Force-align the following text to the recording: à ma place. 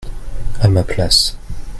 à 0.59 0.67
ma 0.67 0.81
place. 0.83 1.37